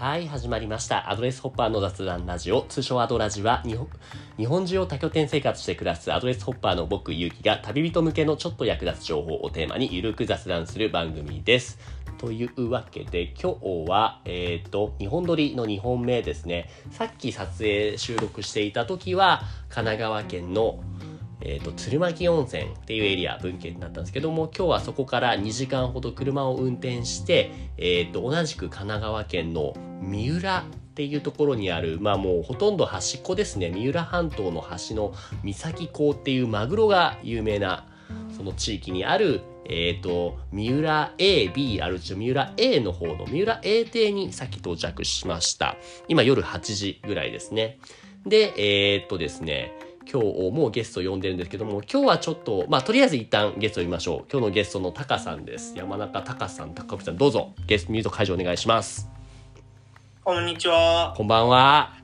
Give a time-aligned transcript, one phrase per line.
[0.00, 1.10] はい、始まりました。
[1.10, 3.86] アドレスホッパーの雑談ラジオ、通称アドラジは日本、
[4.38, 11.78] 日本中を多拠点生活して暮らすアドレスホッパーの僕、ゆうきが旅人向けのちょっと役立つ情報をテーマにゆるく雑談する番組です。
[12.16, 16.70] というわけで、今日は、えっ、と、日本撮りの2本目ですね。
[16.90, 20.80] さっき撮影収録していた時は、神奈川県の
[21.42, 30.64] えー、と鶴巻温泉っていうエリア文献になったんですけども今日はそこから2時間ほど車を運転して、えー、と同じく神奈川県の三浦っ
[30.94, 37.86] ていうところにあるまあもうほとんど端っこですね三浦半島の端の三崎港っていうマグロが有名な
[38.36, 39.40] その地域にある
[39.72, 45.76] えー、と三浦 AB あるうち三浦 A の方の三浦 A 邸に先到着しました
[46.08, 47.78] 今夜8時ぐらいですね
[48.26, 49.72] でえー、っとですね
[50.12, 54.30] 今日もうゲストを呼んでるんですけども、今日はちょっと、まあ、とりあえず一旦ゲストを呼びましょう。
[54.30, 55.74] 今日のゲストのタカさんです。
[55.76, 59.19] 山中タカさん、高渕さん、どうぞ、ゲストミュート解除お願いします。
[60.22, 61.14] こんにちは。
[61.16, 61.94] こんばんは。
[61.94, 62.02] あ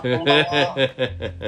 [0.00, 0.74] こんばんは。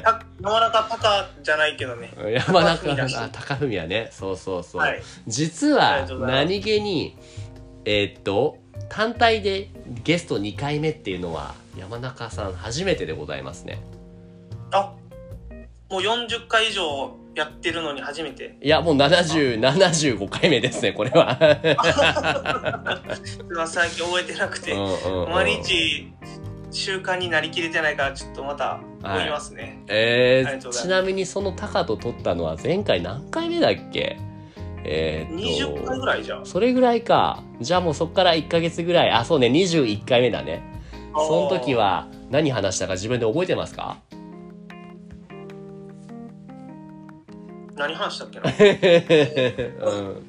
[0.03, 2.11] た 山中タカじゃないけどね。
[2.35, 4.83] 山中高文高文はね、そうそうそう。
[4.83, 7.17] はい実ありはがとうございます何気に、
[7.87, 8.59] えーっと、
[8.91, 9.71] 単体で
[10.05, 13.81] ゲスト2回目っていうのは、山中さん初めてでございますね。
[14.73, 14.93] あ、
[15.89, 18.57] もう40回以上やってるのに初めて。
[18.61, 21.39] いや、もう70、75回目ですね、これは。
[23.67, 24.77] 最近覚えてなくてう。
[24.77, 26.13] んうんうん毎日
[26.71, 29.83] 習慣になりきれてないからちょっとまたはいますね。
[29.89, 34.19] えー、ありがとうございますちなみにそのタカと撮ったのは前回何回目だっけ？
[34.85, 35.39] えー、っ
[35.71, 36.45] と20回ぐらいじゃん。
[36.47, 40.63] それぐらいかじゃあもうそっから1ヶ月ぐらいあそうね21回目だね
[41.15, 43.97] その時は何話したか自分で覚えてますか？
[47.79, 48.51] 何話したっけな？
[49.87, 50.23] うん。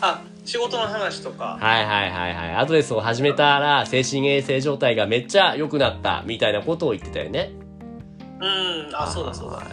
[0.00, 1.58] あ、仕事の話とか。
[1.60, 2.54] はいはいはいはい。
[2.56, 7.52] アドレスを始めたら精神衛生状態がめっちゃ良くなったみたいなことを言ってたよね。
[8.40, 9.56] うん、あ、そうだそうだ。
[9.56, 9.66] はい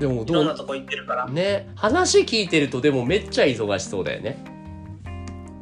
[0.00, 0.36] でもいどう？
[0.36, 1.26] ろんなとこ行ってるから。
[1.26, 1.68] ね。
[1.74, 4.38] 話聞いてるとでもめっちゃ忙しそうだよね。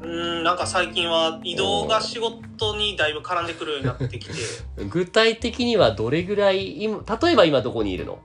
[0.02, 4.34] うん、なんか最近は移動が仕事にだいぶ絡んでくるようになってきて、
[4.90, 6.82] 具体的にはどれぐらい？
[6.82, 8.18] 今例えば今どこにいるの？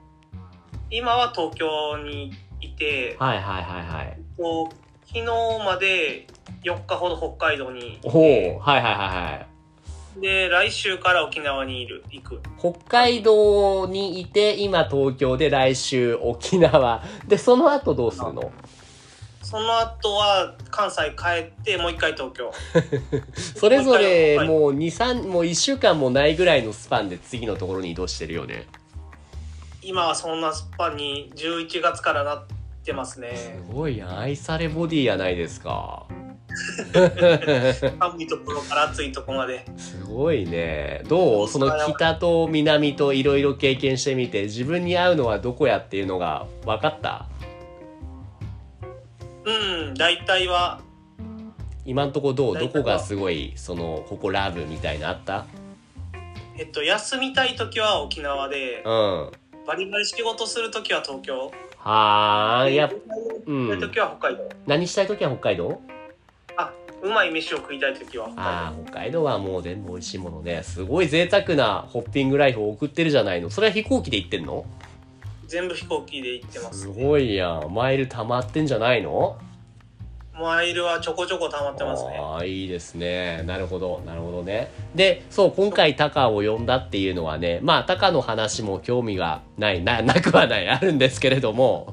[0.92, 4.18] 今は東京にいて、はいはいはいはい。
[4.38, 4.76] こう
[5.08, 5.26] 昨日
[5.66, 6.28] まで
[6.64, 9.48] 4日ほど北海道にいてはいはいはいはい。
[10.22, 12.42] で来週から沖縄にいる行く。
[12.60, 17.04] 北海道にいて今東京で来週沖縄。
[17.28, 18.52] でその後どうするの？
[19.42, 22.52] その後は関西帰ってもう一回東京。
[23.34, 28.68] それぞれはいもう23もう1週間もないぐらいのスパンで次のところに移動してるよね
[29.82, 32.44] 今はそんなスパンに11月からなっ
[32.84, 36.06] てますすねごい愛されボディやないですか。
[36.92, 39.66] 寒いところから暑いところまで。
[39.78, 41.02] すごいね。
[41.08, 41.48] どう？
[41.48, 47.28] その北と南といろいろ経験してみて自分に合うのはどこやっていうのが分かった？
[49.46, 49.52] う
[49.92, 50.82] ん大体は。
[51.86, 52.58] 今んとこどう？
[52.60, 55.46] どこがすごいそのここラブみたいなあった？
[56.58, 58.84] えっと休みたい時は沖縄で。
[58.86, 59.32] うん
[59.72, 61.50] バリバリ仕事する時は東京。
[61.78, 62.76] はーい。
[62.76, 62.98] やで
[63.48, 63.80] うん。
[63.80, 64.50] 時は北海道？
[64.68, 65.82] 何したい時は北海道？
[66.58, 68.26] あうまい飯を食いたい時は。
[68.26, 70.62] 北海道ああ北海道はもう全部美味しいものね。
[70.64, 73.50] すごい贅沢なホッピングライフを送ってるじゃないの。
[73.50, 74.66] それは飛行機で行ってんの？
[75.48, 77.74] 全部飛行機で行ってますすごいやん。
[77.74, 79.38] マイル溜まってんじゃないの？
[80.42, 82.20] マイルはちょこちょこ溜まってますね。
[82.20, 83.44] ああいいですね。
[83.46, 84.72] なるほどなるほどね。
[84.96, 91.92] でそう今回タカを呼んだっていうのはねまあタカの話も興味がないななくはないあるんですけれども。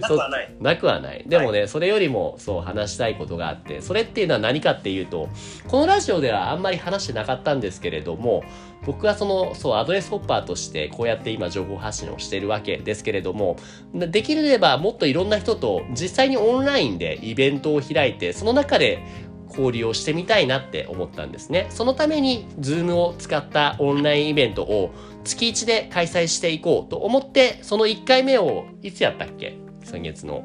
[0.00, 0.54] なくはない。
[0.60, 1.24] なくはない。
[1.26, 5.28] でもね、それよりもそう話したいことがあってそれっていうのは何かっていうと
[5.66, 8.42] このラジオではあんまり話してなかったんですけれども
[8.84, 13.56] 僕はそのそうアドレスホッパーとしてこうやって今情報発信をしているわけですけれども
[13.92, 19.02] できればもっといろんな人と実際にオンラインでイベントを開いてその中で
[19.48, 21.66] 交流をしてみたいなって思ったんですね。
[21.70, 24.90] そのために Zoom を使ったオンラインイベントを
[25.24, 29.56] 月1で開催していこうと思ってその1回目をいつやったっけ？
[29.84, 30.44] 先月の。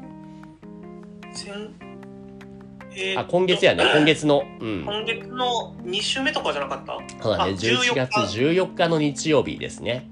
[2.96, 3.84] えーあ今月やね。
[3.94, 4.44] 今月の。
[4.60, 4.84] うん。
[4.84, 6.98] 今月の2週目とかじゃなかった？
[7.22, 7.52] そうだね。
[7.52, 10.08] あ11月14日の日曜日ですね。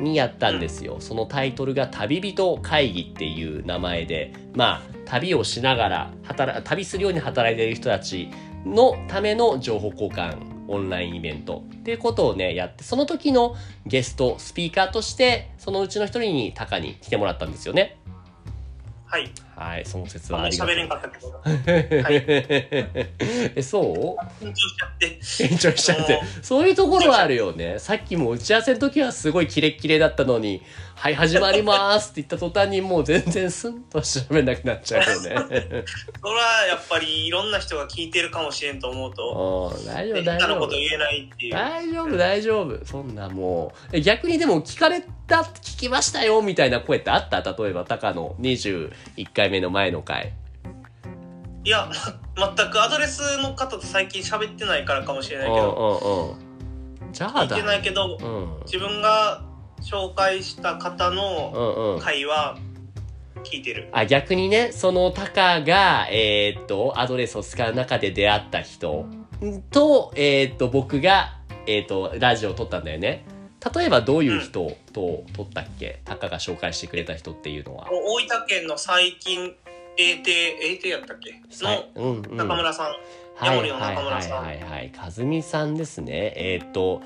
[0.00, 4.32] にやったんですよ、そのタイトルが「旅人会議」っていう名前で。
[4.54, 8.28] まあ旅をしながら働旅するように働いている人たち
[8.66, 10.36] のための情報交換
[10.68, 11.62] オンラインイベント。
[11.74, 13.54] っていうことをねやってその時の
[13.86, 17.96] ゲストスピーカーとしてそのうちの一人にタカに来てもらったんですよね。
[19.06, 21.30] はいはいその説はありがとう喋れんかったけど。
[22.02, 22.24] はい。
[23.56, 24.44] えそう？
[24.44, 25.18] 緊張しちゃって。
[25.20, 26.20] 緊張しちゃって。
[26.42, 27.78] そういうところはあるよね。
[27.78, 30.62] さっきも打ち合わせの時はすごいキレッキレだったのに
[30.94, 35.34] 「はい始まります」って言った途端にもう全然スンと喋んなくなっちゃうよね。
[36.20, 39.72] それはやっぱりいろんな人が聞いてるかもしれんと思うと。
[39.74, 40.68] うん大丈夫大丈夫。
[41.50, 42.84] 大丈夫大丈夫。
[42.84, 43.96] そんなもう。
[43.96, 47.40] え逆にでも聞かれた聞きましたよみたいな声ってあった？
[47.42, 48.90] 例えばタカの21
[49.34, 50.32] 回目の前の回。
[51.64, 51.88] いや
[52.36, 56.36] ま 全くアドレスの方と最近喋ってないからかもしれないうんけど
[57.12, 57.56] じゃあだ。
[57.56, 58.60] 聞いてないけどうん。
[58.64, 59.42] 自分が
[59.82, 62.56] 紹介した方の会話
[63.44, 63.88] 聞いてる。
[63.92, 69.06] あ逆にねそのタカがえーっとアドレスを使う中で出会った人
[69.70, 71.34] とえーっと僕が
[71.66, 73.24] えーっとラジオを撮ったんだよね
[73.74, 76.00] 例えばどういう人と撮ったっけ？
[76.04, 77.88] タカが紹介してくれた人っていうのは。
[77.90, 79.54] 大分県の最近
[79.98, 80.30] A 邸
[80.62, 81.32] A 邸やったっけ？
[81.64, 82.86] はいの中村さん、
[83.34, 84.44] はいはいはい中村さん。
[84.44, 86.32] はいはい和美さんですね。
[86.36, 87.02] えーっと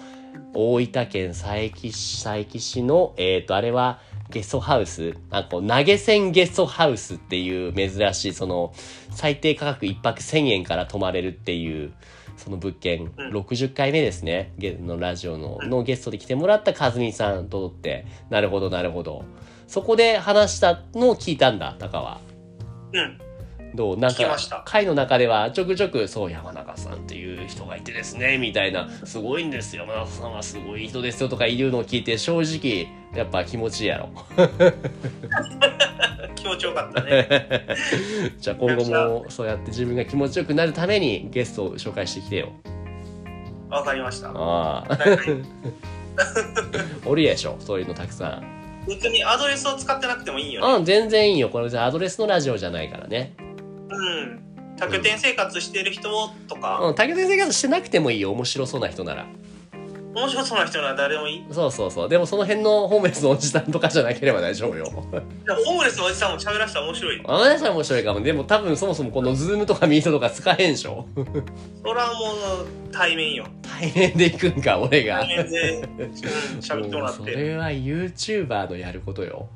[0.55, 1.59] 大分県佐伯
[1.89, 5.15] 市佐伯市のえーっとあれはゲストハウス。
[5.31, 8.73] あこう投げ銭ゲストハウスっていう珍しいその
[9.11, 11.93] 最低価格1泊1000円から泊まれるっていう
[12.41, 13.31] その物件、うん。
[13.37, 14.53] 60回目ですね。
[14.59, 18.07] ゲのラジオののゲストで来てもらった和美さんとって。
[18.31, 19.25] なるほどなるほど。
[19.67, 22.21] そこで話したのを聞いたんだタカは。
[22.93, 23.30] うん
[23.75, 23.97] どう？
[23.97, 28.89] なんか会の中ではちょくちょくそう山中さんっていう人がいてですねみたいな。
[29.05, 29.85] すごいんですよ。
[29.85, 34.09] 山中さんはすごい人ですよとか言うのを聞いて正直やっぱ気持ちいいやろ。
[36.35, 37.29] 気持ちよかったね。
[38.39, 42.53] じゃあ今後もそうやって自分が気持ちよくなるためにゲストを紹介してきてよ。
[43.69, 44.31] わかりました。
[44.31, 44.99] ああ。
[47.07, 48.61] おるでしょそういうのたくさん。
[48.87, 50.75] 別にアドレスを使ってなくてもいいよね。
[50.79, 51.51] うん全然いいよ。
[51.51, 53.35] これじゃアドレスのラジオじゃないからね
[53.91, 54.41] うん。
[54.77, 56.09] 多拠点生活してる人
[56.49, 56.95] とか、うん。
[56.97, 58.31] 生活してなくてもいいよ。
[58.33, 59.27] 面白そうな人なら。
[60.13, 61.47] 面白そうな人なら誰でもいい。
[61.53, 62.09] そうそうそう。
[62.09, 64.87] でもその辺のホームレスのおじさんとかじゃなければ大丈夫よ。
[64.87, 67.19] ホームレスのおじさんも喋らせたら面白い。
[67.19, 68.21] よあの人は面白いかも。
[68.21, 71.07] でも多分そもそもこのズームとかミートとか使えんでしょ。
[71.15, 72.33] それはも
[72.65, 73.47] う対面よ。
[73.63, 75.21] 対面で行くんか、俺が。
[75.21, 76.13] 対面でうん
[76.59, 79.49] 喋ってもらっもうそれは YouTuber のやることよ。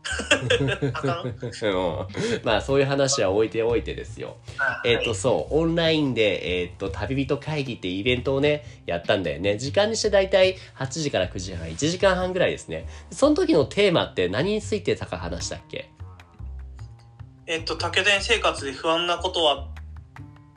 [1.02, 4.36] うんまあそういう話は置いておいてですよ。
[4.58, 9.58] あえっ、とはいそう、オンラインで、えっ、と、旅人会議ってイベントをね、やったんだよね。
[9.58, 12.86] 時間にしてだいたい8時から9時半、1時間半ぐらいですね。
[13.10, 15.90] その時のテーマって何についてたか話したっけ？
[17.46, 19.66] えっと多拠点生活で不安なことは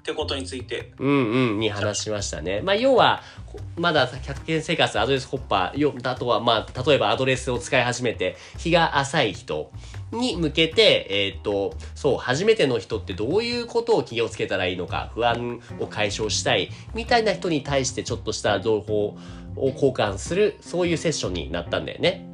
[0.04, 2.60] ってことについてうんうんに話しましたね。
[2.62, 9.72] まあ要はこまだ100件生活アドレスホッパーよだとはまあ例えばアドレスを使い始めて日が浅い人
[10.12, 19.18] に向けてえっ、とそう初めての人ってどういうことを気をつけたらいいのか不安を解消したいみたいな人に対してちょっとした情報
[19.56, 22.26] を交換するそういうセッションになったんだよね。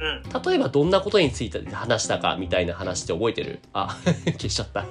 [0.00, 3.60] うん例えばどんなことについて話したかみたいな話って覚えてる？
[3.72, 3.96] あ
[4.36, 4.84] 消しちゃった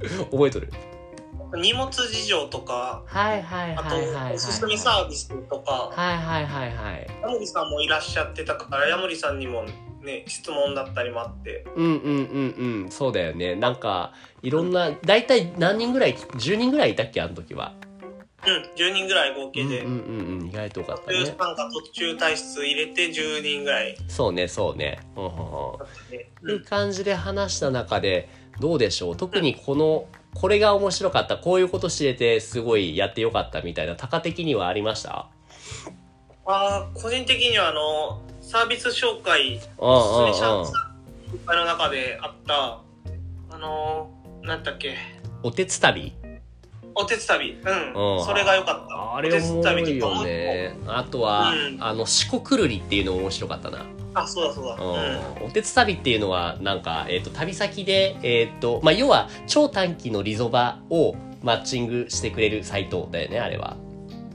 [0.30, 0.72] 覚えとる
[1.54, 7.06] 荷物事情とかはいはいあはいはいはいとおすすめサービスとかはいはいはいはい。
[7.22, 9.64] ヤモリさんもいらっしゃってたからヤモリさんにも
[10.02, 12.90] ね質問だったりもあってうんうんうんうん。
[12.90, 13.54] そうだよね。
[13.54, 14.12] なんか、
[14.42, 17.74] いろんな、だいたい何人ぐらい、10人ぐらいいたっけあの時は。
[18.46, 20.46] うん10人ぐらい合計で、うんうんうんうん。
[20.46, 21.34] 意外と多かった中ね。
[21.36, 25.00] 参加途中退出入れて10人ぐらいそうね、そうね。
[25.16, 25.78] うんうんうん。
[25.78, 28.28] だってねいう感じで話した中で、
[28.60, 29.16] どうでしょう？
[29.16, 35.28] 特にこの、これが面白かった、こういうこと知れてすごいやってよかったみたいな、高的にはありました？
[36.46, 40.48] あー個人的にはあのサービス紹介うんおすすめ。
[40.48, 42.80] 紹介の中であった
[43.50, 44.94] あのー、なんだっけ？
[45.42, 46.12] おてつ旅
[46.96, 48.24] おてつ旅うん、うん。
[48.24, 49.16] それが良かった。
[49.16, 50.76] あれおもろいよね。
[50.86, 51.82] あとは、うん。
[51.82, 53.84] あの、四国るりっていうのも面白かったな。
[54.14, 54.74] あそうだそうだ。
[54.74, 55.42] うん。
[55.42, 55.46] うん。
[55.48, 63.76] おてつ旅っていうのはなんか、えっと旅先で、えっとまあ、要は超短期のリゾバをマッチングしてくれるサイトだよねあれは。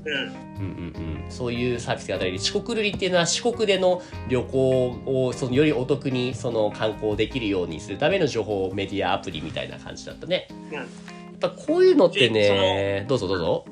[0.05, 0.51] うん。
[0.61, 10.47] うんうんうん、そういうサービスが与える四国ルリっていうのは四国での旅行をそのよりお得にその観光できるようにするための情報メディアアプリみたいな感じだったね。
[10.71, 11.10] うん
[11.41, 13.65] やっぱこういうのってねどうぞどうぞ。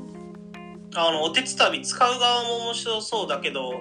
[0.96, 3.74] あのおてつ旅使う側も面白そうだけど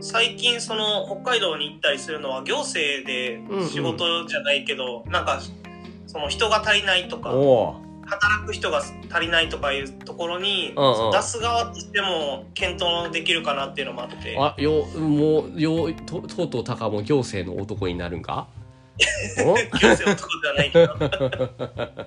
[0.00, 5.40] 最近その北海道に行ったりするのは行政で仕事じゃないけど、なんか
[6.06, 7.30] その人が足りないとか
[8.04, 11.10] 働く人が足りないとかいうところに、うんうん。
[11.12, 14.36] 出す側としても検討できるかなっていうのもあって。
[14.38, 18.46] あよもうよととうとうタカも行政の男になるんか？
[19.44, 19.54] お？
[19.54, 20.96] 行政男ではないけど。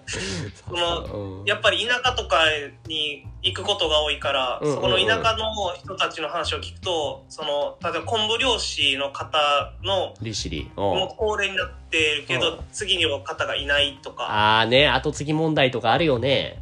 [0.68, 1.46] そのうん。
[1.46, 2.44] やっぱり田舎とか
[2.88, 9.38] に行くことが多いから、そこの田舎の人たちの話を聞くとその例えば昆布漁師の方
[9.84, 10.70] の利尻。
[10.76, 14.24] もううん高齢になってるけうど次には方がいないとか。
[14.24, 16.62] ああね後継ぎ問題とかあるよね。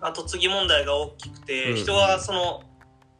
[0.00, 1.76] 後継ぎ問題が大きくて、うん。
[1.76, 2.62] 人はその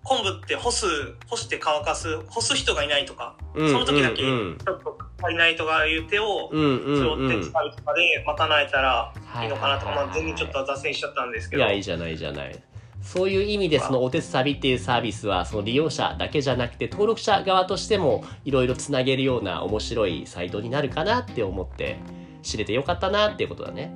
[0.04, 0.86] 昆布って干す
[1.26, 3.68] 干して乾かす干す人がいないとか、うん。
[3.70, 11.62] その時だけちうんょっと足りないとかいう手を、うんうんそれを手うとかで賄えたらいいのかなとか、まあ、全然ちょっと脱線しちゃったんですけど。
[11.62, 12.62] いやいいじゃないいいじゃない。
[13.02, 21.98] そういう意味でそのお手つ旅っていうサービスはその利用者だけじゃなくて登録者側としてもいろいろつなげるような面白いサイトになるかなって思って
[22.42, 23.92] 知れてよかったなっていうことだね。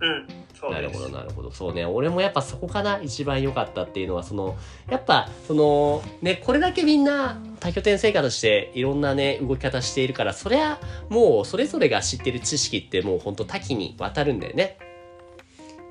[0.00, 4.56] うんなるほどなるほどそうね俺もやっぱそこかな一番良かったっていうのはその
[4.88, 10.78] やっぱそのねこれだけみんな多拠点生活していろんなね動き方しているからそりゃ
[11.08, 14.78] もうそれぞれが知ってる知識ってもうほんと多岐にわたるんだよね。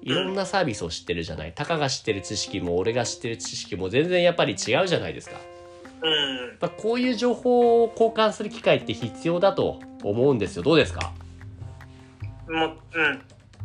[0.03, 1.53] いろんなサービスを知ってるじゃない。
[1.53, 5.35] たかが知ってる知識も俺が知ってる知識も全然やっぱり違うじゃないですか。
[6.01, 10.63] うんやっぱこういう情報を交換する機会って必要だと思うんですよ。
[10.63, 11.13] どうですか？
[12.49, 13.21] もううん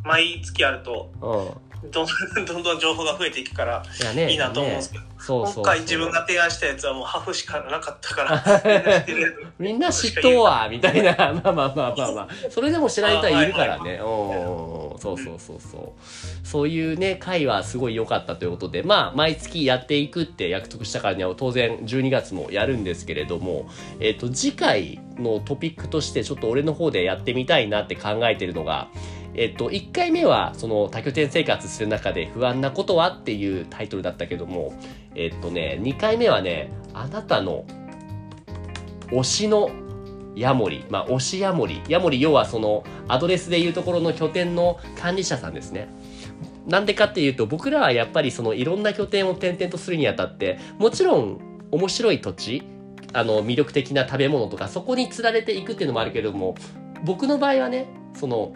[0.06, 1.66] 毎月あるとうん。
[1.90, 2.06] どん
[2.46, 3.82] どんどん情報が増えていくから
[4.14, 4.32] い。
[4.32, 5.10] いいなと思うんですけど、ね。
[5.18, 5.64] そうそうそう。
[5.64, 8.42] 今回自分が提案したやつはもうハフしかなかったから
[9.58, 11.14] みんな知っとうわみたいな。
[11.16, 13.94] まあまあまあまあまあそれでも知られたらいるからね。
[13.94, 13.98] うん
[14.98, 16.46] そうそうそうそう。
[16.46, 18.82] そういうね会はすごい良かったということで。
[18.82, 23.68] まあ毎月やっていくって約束したからには当然12月もやるんですけれども
[24.00, 28.88] えっと次回のトピックとしてちょっと俺の方でやってみたいなって考えてるのが
[29.35, 34.73] えっと、1回目はその多拠点生活する中で不安なことはっていうタイトルだったけども
[35.14, 37.66] えっとね2回目はねあなたの
[39.11, 39.71] 推しの
[40.37, 41.83] ヤモリ、まあ、推しヤモリ。
[41.88, 45.88] ヤモリ、要はその、アドレスでいうところの拠点の管理者さんですね。
[46.66, 51.40] なんでかっていうと、僕らはやっぱりその、いろんな拠点を転々とするにあたって、もちろん、
[51.71, 52.62] 面白い土地、
[53.14, 56.54] あの、魅力的な食べ物とか、そこに釣られていくっていうのもあるけれども、
[57.04, 58.52] 僕の場合はね、その、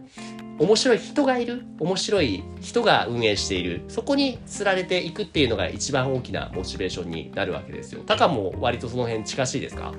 [0.60, 8.02] 面白い人がいる、面白い人が運営している、そこに釣られていくっていうのが一番大きなモチベーションになるわけですよ。
[8.04, 9.94] タカも割とその辺近しいですか？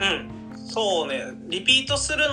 [0.00, 2.24] うんそうねリピートする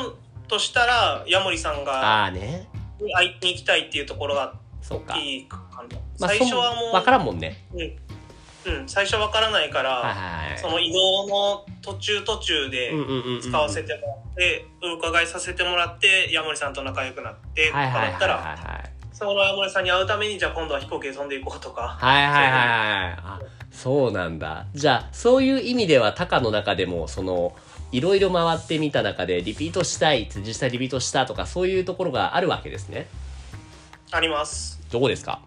[0.48, 2.70] としたらヤモリさんがああね。
[3.14, 5.18] 会いに行きたいっていうところがそうか。
[5.18, 5.84] いいかな
[6.20, 7.66] まあ、最初はもう、わからんもんね。
[7.74, 7.96] うん、
[8.88, 10.60] 最初わからないから、はいはいはい。
[10.60, 18.90] その移動の途中途中でうんうんうんうん使わせてもらって、お伺いさせてもらってヤモリさんと仲良くなってとかだったらはい。
[19.14, 22.56] そのヤモリさんに会うためにじゃあ今度は飛行機で飛んでいこうとかはいはいはいは
[23.10, 23.20] い。
[23.24, 23.40] あ、
[23.72, 24.66] そうなんだ。
[24.74, 27.56] じゃあ、そういう意味では、タカの中でも、その、
[27.92, 33.08] いろいろ回ってみた中で、リピートしたい、実際リピートしたとか、そういうところがあるわけですね。
[34.12, 35.42] ありますどこですか？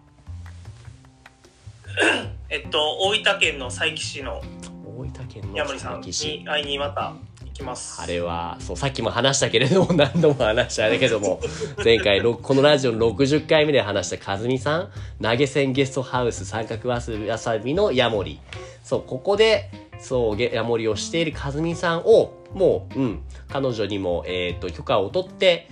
[2.49, 4.41] えっと大分県の佐伯市の
[4.85, 6.11] 大分県のヤモリさんに。
[6.45, 7.13] 会いにまた
[7.45, 11.39] 行きますあれは、そう、さっきも話したけれども、 何度も話したあれだけども、
[11.83, 18.39] 前回、ろこのラジオの60回目で話した和美さん、投げ銭ゲストハウス三角わさびのヤモリ。
[18.83, 19.69] そう、ここで、
[19.99, 25.67] そう、ゲヤモリをしている和美さんを、もう、うん、彼女にも、えっ、と、許可を取って、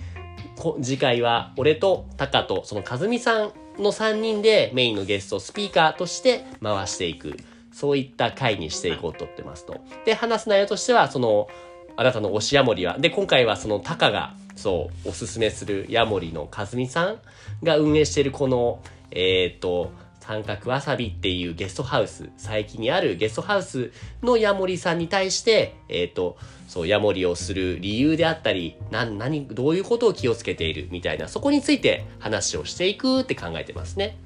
[0.56, 7.36] こ次回は、俺とタカと、その和美さんの3人でメインのゲスト、スピーカーとして回していく。
[7.72, 9.80] そういった回にしていこうと思ってますと。
[10.04, 11.48] で、話す内容としては、その、
[11.96, 17.20] あなたの推しヤモリは、で、今回はそのタカが、そう、おすすめするヤモリのかずみさん
[17.62, 19.92] が運営しているこの、えっ、と、
[20.30, 23.90] 三角わさびっていうゲストハウス、佐伯にあるゲストハウス
[24.22, 26.36] のヤモリさんに対して、えっ、と、
[26.68, 34.18] そう、ヤモリをする理由であったり、なん、何、どういうことを気をつけているみたいな、そこについて話をしていくって考えてますね。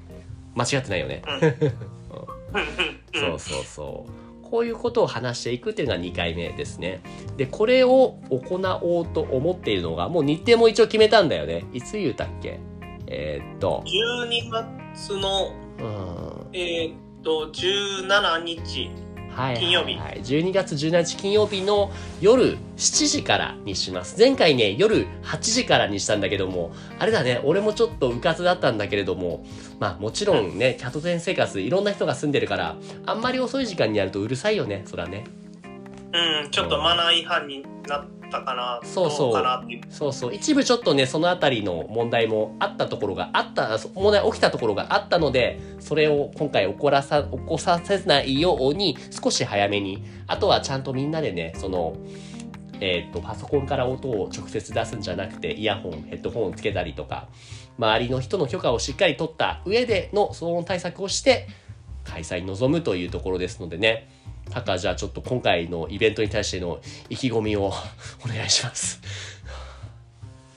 [0.55, 1.23] 間違ってないよね。
[3.15, 4.51] そうそうそう。
[4.51, 7.01] こういうことを話していくっていうのが2回目ですね。
[7.39, 11.65] で、これを行おうと思っているのが、もう日程も一応決めたんだよね。
[11.73, 12.61] いつ言うたっけ？
[13.07, 15.64] えーっと、12月のうん。
[16.53, 18.91] えーっと17日
[19.35, 21.91] はいはいはい、金曜日12月17日金曜日の
[22.21, 24.17] 夜7時からにします。
[24.17, 29.45] 前回ね、夜8時からにしたんだけども、あれだね、俺もちょっとうかつだったんだけれども、
[29.81, 32.77] まあもちろんね、キャトテン生活、いろんな人が住んでるから、
[33.07, 35.25] あんまり遅い時間にやるとうるさいよね、そらね。
[36.13, 38.07] うんちょっとマナー違反になっ
[38.41, 39.33] たかなそうそう。
[39.91, 40.35] そうそう。
[40.35, 51.97] 一部ちょっとね、そのあたりの問題もあったところがあった、問題起きたところがあったので、それを今回起こらさ、起こさせないように、少し早めに、あとはちゃんとみんなでね、その、
[52.81, 57.29] えー、とパソコンから音を直接出すんじゃなくてイヤホンヘッドホンをつけたりとか
[57.79, 61.47] 周りの人の許可をしっかり取った上での騒音対策をして
[62.05, 64.09] 開催に臨むというところですのでね。
[64.51, 67.73] タカじゃあちょっと今回のイベントに対しての意気込みを
[68.25, 69.01] お願いします。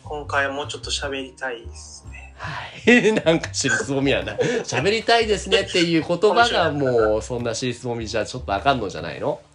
[0.03, 2.33] 今回はもうちょっと喋りたいですね。
[2.37, 3.13] はい。
[3.25, 4.33] なんか尻すぼみやな。
[4.35, 9.41] 喋りたいですねっていう言葉がもうそんな尻すぼみじゃちょっとあかんのじゃないの？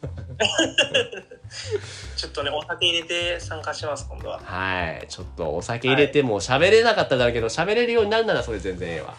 [2.17, 4.41] ちょっとね、お酒入れて参加します、今度は。
[4.43, 5.07] はい。
[5.09, 9.15] ちょっとお酒入れても喋れなかっただけど、喋れるようになるならそれ全然ええわ。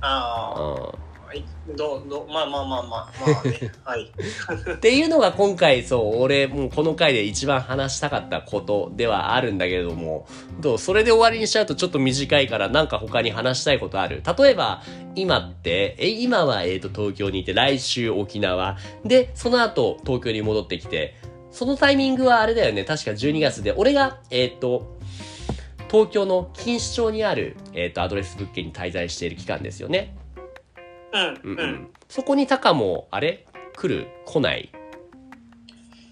[0.00, 0.94] ああ、う
[1.32, 1.44] はい。
[1.74, 3.72] どう、どう、まあまあまあまあ、まあね。
[3.84, 4.02] はい。
[4.02, 4.72] ん。
[4.74, 10.26] っていうのが今回そう、俺もうこの回で一番話したかったことではあるんだけれども、
[10.60, 14.22] どうそれで終わりにしちゃうとちょっと短いからなんか他に話したいことある？
[14.38, 14.82] 例えば、
[15.14, 18.76] 今って、え、今はえっ、と東京にいて、来週沖縄。
[19.06, 21.14] で、その後東京に戻ってきて、
[21.50, 24.98] そのタイミングはあれだよね、確か12月で、俺が、えっ、と、
[25.90, 30.14] 東京の錦糸町にある、えっ、と、アドレス物件に滞在している期間ですよね。
[31.12, 31.88] うん、ううん。
[32.08, 33.46] そこにタカも、あれ？
[33.76, 34.08] 来る？
[34.26, 34.70] 来ない？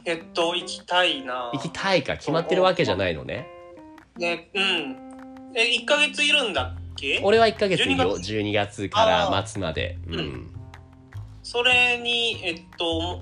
[0.05, 3.47] えっと、行きたいな行きたいか決まってるわけじゃないのね。
[4.17, 4.63] ね、うん。
[5.55, 7.21] え、1ヶ月いるんだっけ？
[7.23, 8.17] 俺は1ヶ月いいよ。
[8.17, 9.99] 12 12月から末まで。
[10.07, 10.51] ううんん。
[11.43, 13.21] それに、えっと、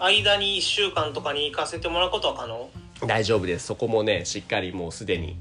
[0.00, 2.68] 間に1週間とかに行かせてもらうことは可能？
[3.06, 3.66] 大丈夫です。
[3.66, 5.36] そこもね、しっかりもうすでに、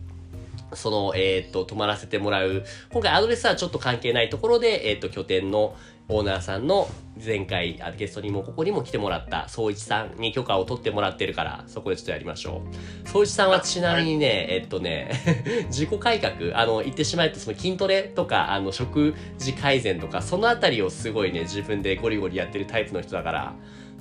[0.73, 2.63] その、えーっと、泊まらせてもらう。
[2.91, 5.75] 今回アドレスはちょっと関係ないところで、えーっと、拠点の
[6.07, 6.87] オーナーさんの
[7.23, 12.61] 前回、あゲストにもここにも来てもらった、総一さんに許可を取ってもらってるから、そこでちょっとやりましょ
[13.05, 13.09] う。
[13.09, 15.09] 総一さんはちなみにね、えっとね、
[15.69, 23.55] 自己改革、あの、言ってしまえとその筋トレとか、あの、食事改善とか、そのあたりをすごいね、自分でゴリゴリやってるタイプの人だから、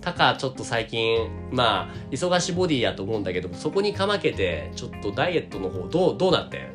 [0.04, 6.74] タカちょっと最近まあ忙しいボディやと思うんだけどそこにかまけてちょっとダイエットの方どうどうなってん？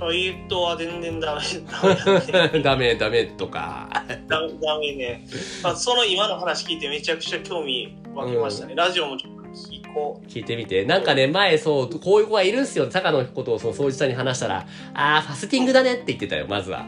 [0.00, 2.60] ダイエットは全然ダメ、ダメ。
[2.64, 3.88] ダメダメとか
[4.26, 5.26] ダメダメね。
[5.62, 8.74] あその今の話聞いてめちゃくちゃ興味湧きましたね。
[8.74, 10.26] ラジオもちょっと聞こう。
[10.26, 16.84] 聞いてみてなんかね前そうこういう子がいるんすよタカのことをその掃除さんに話したらあーファスティングだねって言ってたよまずは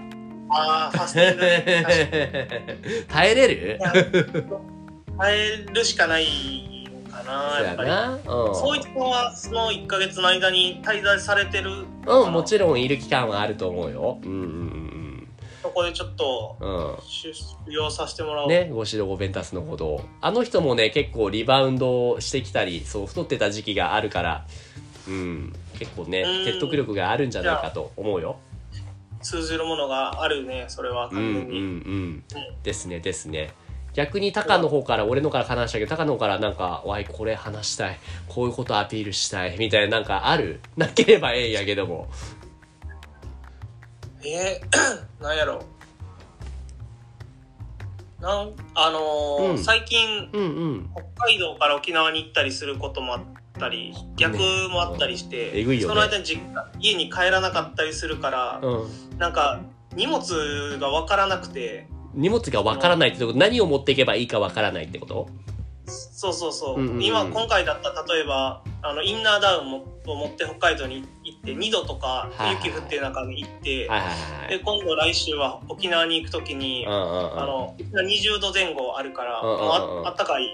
[0.51, 3.07] ああ、ファスティングね。
[3.09, 3.79] 耐えれる？
[5.19, 7.91] 耐えるしかないかな、やっぱり。
[8.55, 15.29] そういったのはその1ヶ月の間に滞在されてるうんもちろんいる期間はあると思うようんうん
[15.63, 17.33] そこでちょっとうんうん修
[17.69, 18.49] 行させてもらおう。
[18.49, 20.05] ね、ゴシロゴベンタスのほど。
[20.21, 24.47] あの人もね、結構リバウンドしてきたり、そう、太ってた時期があるから、
[25.09, 28.37] うん、結構ねうん、説得力があるんじゃないかと思うよ。
[29.23, 31.59] 通じるものがあるね、それはうん、うん、完全に。
[31.59, 32.25] うん。
[32.63, 33.53] ですね、ですね。
[33.97, 37.99] 逆にタカの方から、俺のから話したけど、タカの方からなんか、わい、これ話したい。
[38.29, 39.57] こういうことアピールしたい。
[39.59, 40.61] みたいな、なんかある？
[40.77, 42.07] なければええんやけども。
[44.23, 44.69] えー、
[45.23, 45.63] なんやろ
[48.21, 50.91] なんあのーうん最近うんうん。
[51.17, 53.23] 北海道から沖縄に行ったりすることもあっ
[53.59, 54.37] たり逆
[54.71, 59.19] もあったりして、ねその間に実家家に帰らなかったりするから、うん。
[59.19, 59.61] なんか
[59.95, 65.29] 荷物が分からなくて荷物がわからないってこと、何を持っていけばいいかわからないってこと？
[65.89, 67.05] そうそうそう,、うんうんうん。
[67.05, 72.67] 今今回だったら例えばあのインナーダウンもを持って北海道に行って2度とかはいはいはい。
[72.67, 74.49] 雪降ってる中に行って、はいはいはいはい。
[74.51, 77.41] で今度来週は沖縄に行く時に、うんうんうん。
[77.41, 80.45] あの20度前後あるから、うんうんうんあったかい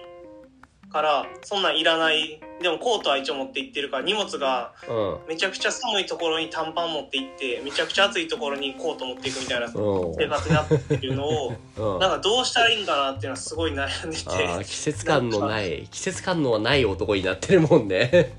[0.93, 2.41] からそんなんいらない。
[2.61, 5.29] でもコートは一応持って行ってるから荷物がうん。
[5.29, 9.73] めちゃくちゃ寒いところに短パン持って行ってめちゃくちゃ暑いところにコート持っていくみたいなうん。
[10.15, 11.99] 生活になってるのを うん。
[11.99, 18.33] なんかどうしたらいいんかなっていうのはすごい悩んであーて季節感のない季節感のない男になってるもんね。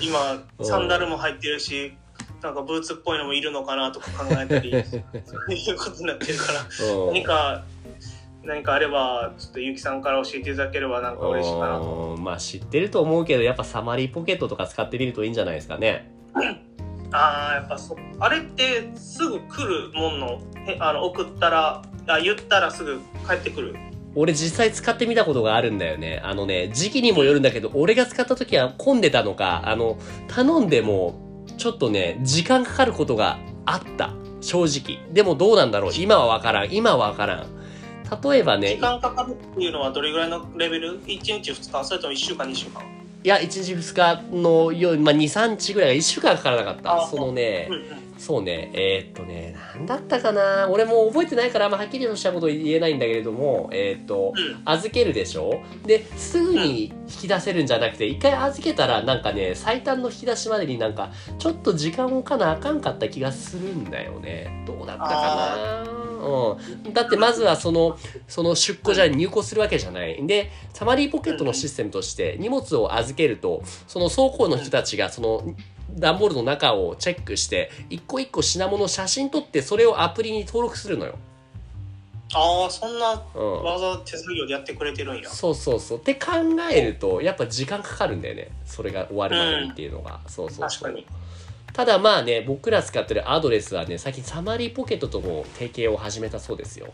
[0.00, 1.92] 今サンダルも入ってるし
[2.42, 7.06] なんかブーツっぽいのもいるのかなとか考えたり そういうことになってるからうん。
[7.08, 7.62] 何か
[8.44, 12.14] 何かあればちょっとゆきさんから教えていただければなんか嬉しいかなと。
[12.16, 16.10] うんまあ知ってると思うけどやっぱサマリーポケットとか使ってみるといいんじゃないですかね。
[17.12, 23.76] ああやっぱそあれってすぐ来るもんのへあの送ったらあ言ったらすぐ帰ってくる。
[24.14, 26.20] 俺実際使ってみたことがあるんだよね。
[26.24, 29.98] あのね時期にもよるんだけど俺が使った時は混んでたのかあの
[30.28, 34.14] 頼んでもちょっとね時間かかることがあった。
[34.40, 34.98] 正直。
[35.12, 35.92] でもどうなんだろう。
[35.94, 36.72] 今は分からん。
[36.72, 37.59] 今は分からん
[38.22, 41.84] 例えばね時間かかるっていうのはどれぐらいのレベル ?1 日2日？
[41.84, 42.82] それとも1週間2週間？
[43.22, 47.02] いや1日2日のよう、まあ、23日ぐらいが1週間かからなかった。
[47.02, 50.68] あそのねうんうんそうね、えーっとね、なんだったかな。
[50.70, 54.62] 俺も覚えてないから、あんまはっきりとしたこと言えないんだけれども、えーっと、うん。
[54.66, 55.62] 預けるでしょ？
[55.86, 64.64] で、すぐに引き出せるんじゃなくて、一回預けたら、なんかね、最短の引き出しまでになんか、ちょっと時間を置かなあかんかった気がするんだよね。
[64.66, 65.90] どうだったかな？
[66.20, 66.92] うん。
[66.92, 67.96] だってまずはその、
[68.28, 70.26] その出庫じゃ入庫するわけじゃない。
[70.26, 75.42] で、サマリーポケットのシステムとして、荷物を預けると、その倉庫の人たちが、その、
[75.96, 81.16] 段ボールの中をチェックして、一個一個品物写真撮って、それをアプリに登録するのよ。
[82.32, 83.62] ああそんなうん。
[83.64, 85.98] 技手作業でやってくれてるんやそうそうそう。
[85.98, 86.30] って考
[86.72, 88.50] えると、やっぱ時間かかるんだよね。
[88.64, 90.20] それが終わるまでにっていうのが。
[90.28, 90.90] そうそうそう。
[90.90, 91.06] 確かに
[91.72, 96.92] ただまあね、僕ら使ってるアドレスはね、最近サマリーポケットとも提携を始めたそうですよ。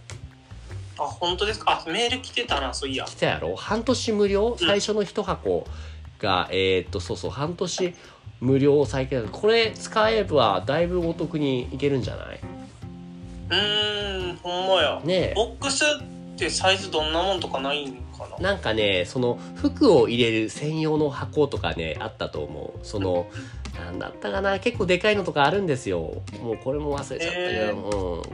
[0.99, 1.83] あ本当ですか？
[1.87, 3.57] あメール来てたなそういや来たやろ？
[3.57, 4.57] 半年無料？
[4.59, 5.67] 最初の一箱
[6.19, 7.95] が、えーっと、そうそう、半年
[8.41, 12.41] 無料最近だこれ使えばだいぶお得にいけるんじゃない？
[13.49, 15.01] うーんほんまや。
[15.05, 15.33] ねえ。
[15.35, 18.51] ボックスってサイズどんなもんとかないんかな？
[18.51, 22.85] なんかね、その服を入れる専用の箱とかね、あったと思う。
[22.85, 23.27] その、
[23.79, 26.23] なんだったかな、結構でかいのとかあるんですよ。
[26.43, 27.71] もうこれも忘れちゃったけど、え。
[27.71, 27.75] う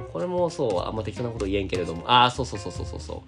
[0.02, 0.06] ん。
[0.12, 3.18] これもそう、あんま適当なこと言えんけれども、ああ、そうそうそうそうそうそう。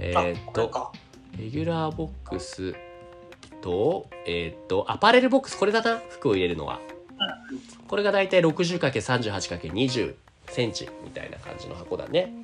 [0.00, 0.92] えあーっと、
[1.38, 2.74] レギュラーボックス
[3.62, 6.80] と、えーっと、アパレルボックス、これだな、服を入れるのは。
[7.88, 10.14] これがだいたい 60×38×20
[10.48, 12.34] センチみたいな感じの箱だね。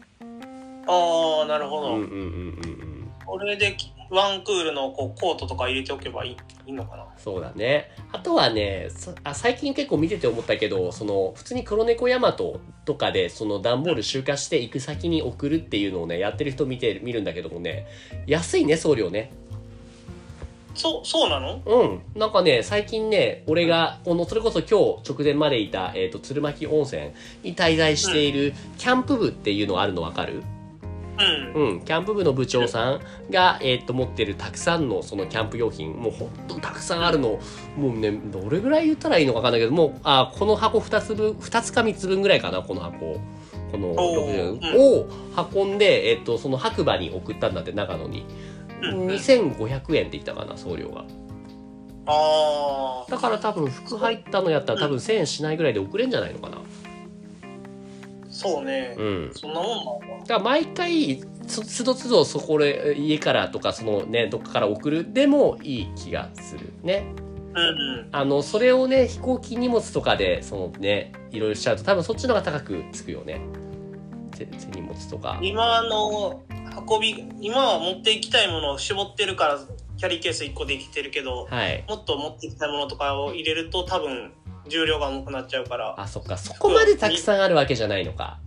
[0.87, 3.11] ああなるほど、うんうんうんうんうん。
[3.27, 7.05] これできワンクールのこうコートとか入れておけばいいいいのかな？
[7.19, 7.91] そうだね。
[8.13, 17.87] あとはね、そあ最近結構見てて思ったけど、その、普通に黒猫ヤマトとかで、その段ボール集荷して行く先に送るっていうのをね、やってる人見て、見るんだけどもね、
[18.27, 19.31] 安いね、送料ね。
[20.79, 21.61] そうそうなの？
[21.67, 22.01] うん。
[22.21, 27.11] なんかね、最近ね、俺が、この、それこそ今日直前までいた、えっ、と、鶴巻温泉
[27.43, 30.43] に滞在している、キャンプ部っていうのあるのわかる？
[31.55, 31.63] うん。
[31.71, 37.41] うん、キャンプ部の部長さんが、えーっと持ってるたくさんのそのキャンプ用品もうほんとたくさんあるの。
[37.77, 43.21] もうねどれぐらい言ったらいいのか分かんないけどもうあこの箱2つ分2つか3つ分ぐらいかなこの箱。
[43.73, 45.09] このお60ーを
[45.53, 48.25] 運んで、えーっとその白馬に送ったんだって長野に
[48.81, 51.05] 2500円って言ったかな送料が。
[52.11, 56.59] ああだから多分服入ったのやったら多分1000円しないぐらいで送れんじゃないのかな。
[58.31, 59.31] そうね、うん。
[59.35, 65.13] そんなもんなんだだから毎回つつどつどそこで家からとかそのねどっかから送る。
[65.13, 67.13] でもいい気がするね。
[67.55, 68.09] うんうん。
[68.13, 73.41] あのそれをね飛行機荷物とかでそのねいろいろしちゃうと多分そっちの方が高くつくよね。
[74.31, 75.39] 手手荷物とか。
[75.43, 76.43] 今の
[76.77, 79.59] 運び今は持っていきたいものを絞ってるから
[79.97, 81.85] キャリーケース1個できてるけどはい。
[81.89, 84.33] もっと持っていきたいものとかを入れると多分
[84.69, 85.95] 重量が重くなっちゃうから。
[85.99, 86.37] あそっか。
[86.37, 88.39] そこまでたくさんあるわけじゃないのか。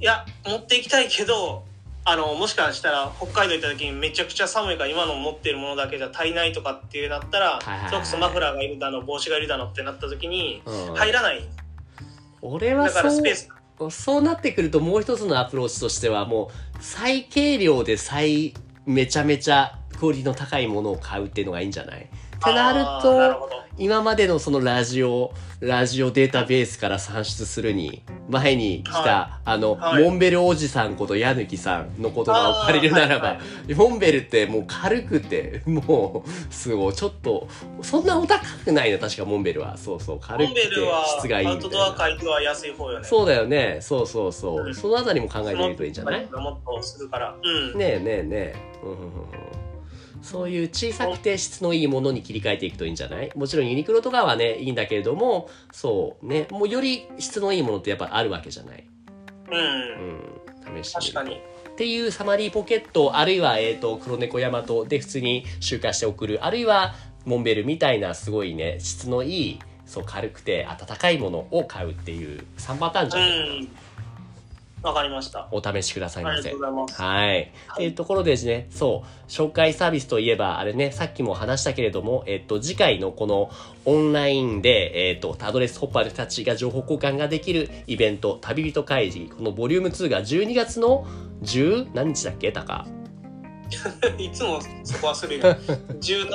[0.00, 1.64] いや持っていきたいけど
[2.04, 7.88] あのもしかしたら北海道行った時にめちゃくちゃ寒いから今の持ってるものだけじゃ足りないとかっていうなったらはいはいはい。
[7.88, 10.94] それこそマフラーがいるだの帽子がいるだのってなった時にうん。
[10.94, 11.42] 入らない。
[12.40, 13.48] 俺はだからスペース
[13.90, 18.54] そうなってくるともう一つのアプローチとしてはもう最軽量で最
[18.86, 22.08] めちゃめちゃクオリティの高いものを買うっていうのがいいんじゃない？
[22.42, 23.36] ってなるあーなる
[23.78, 30.04] 今までのそのラジオラジオデータベースから算出するに前に来た、はあの、はい。
[30.04, 33.74] モンベルおじさんこと矢貫さんの言葉を借りるならば、あーはい。
[33.74, 37.48] モンベルってもう軽くてもうすごいちょっと
[37.80, 39.78] そんなお高くないな確かモンベルは。
[39.78, 40.60] そうそう軽くて
[41.18, 43.06] 質がいいアウトドアみたいな界では安い方よね。
[43.08, 43.78] そうだよね。
[43.80, 44.74] そうそうそう、うん。
[44.74, 46.28] そのあたりも考えてみるといいんじゃない？
[46.30, 47.34] もっとするから。
[47.42, 47.78] うん。
[47.78, 49.71] ねえねえねえ、うん
[50.22, 53.30] そういう小さくて質のいいものに切り替えていくといいんじゃない？
[53.34, 56.46] もちろんユニクロとかはねいいんだけれどもそうね。
[56.50, 58.84] もうより質のいいものってやっぱあるわけじゃない、
[59.50, 59.56] うん。
[60.74, 61.36] うん、試してみる確かに。
[61.72, 66.44] っていうサマリーポケットあるいは、えー、と黒猫ヤマトで普通に集荷して送る。
[66.44, 73.30] あるいはモンベルみたいなすごいね質のいいそう軽くて温かいものを買うっていう3パターンじうゃない？
[73.32, 73.68] かな、ん
[74.82, 75.48] わかりました。
[75.52, 76.34] お試しくださいませ。
[76.34, 77.02] ありがとうございます。
[77.02, 77.52] はい。
[77.74, 83.50] っていうところでですね、そう、紹介サービスといえば、あれね、さっきも話したけれども、えっと、次回のこの
[83.84, 91.06] オンラインで、えっと、アドレスホッパーの人たちが情報交換ができるイベント、旅人会議、このボリューム2が12月の
[91.42, 92.50] 10何日だっけ？
[92.52, 92.86] タカ。
[94.18, 95.42] いつもそこ忘れる。
[95.42, 96.28] 17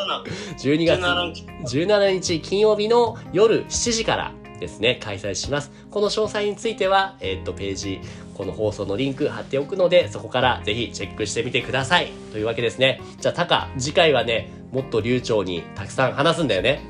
[0.58, 1.02] 12 月。
[1.02, 1.44] 17日。
[1.78, 5.72] 17日金曜日の夜7時からですね、開催します。
[5.92, 8.02] この詳細については、えっと、ページ、
[8.38, 12.12] この放送のリンク貼っておくので、そこからぜひチェックしてみてください。
[12.32, 13.02] というわけですね。
[13.19, 16.82] じゃあ、タカ、次回はね、もっと流暢にたくさん話すんだよね。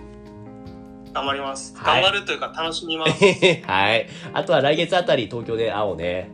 [1.14, 1.76] 頑張ります。
[1.76, 3.24] はい頑張るというか楽しみます。
[3.66, 4.08] はい。
[4.34, 6.30] あとは来月あたり東京で会おうね。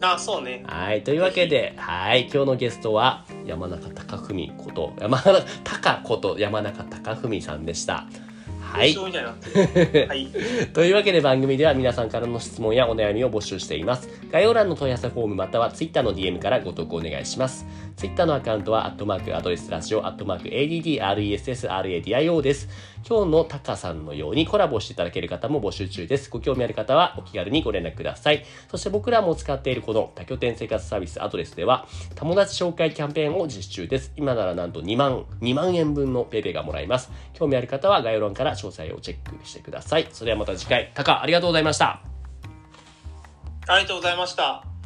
[0.00, 0.62] あ、そうね。
[0.66, 1.02] はい。
[1.02, 2.22] というわけで、はい。
[2.22, 8.06] 今日のゲストは山中貴文こと、山中貴こと山中貴文さんでした。
[8.72, 9.00] はいな。
[10.08, 10.28] はい。
[10.74, 14.08] というわけで番組では皆さんからの質問やお悩みを募集しています。
[14.30, 17.66] 概要欄の問い合わせフォームまたは Twitter の DM からご投稿お願いします。
[17.96, 22.68] Twitter のアカウントは、アットマークアドレスラジオ、アットマーク ADDRESSRADIO です。
[23.08, 26.30] 今日のタカさんのようにコラボしていただける方も募集中です。
[26.30, 28.44] ご興味ある方はお気軽にご連絡ください。
[28.70, 34.12] そして僕らも使っているこの多拠点生活サービスアドレスでは、友達紹介キャンペーンを実施中です。
[34.16, 37.10] 今ならなんと2万、2万円分のペイペイがもらえます。
[37.34, 40.08] 興味ある方は概要欄から詳細をチェックしてください。
[40.12, 42.00] それではまた次回、タカありがとうございました。
[43.68, 44.77] ありがとうございました。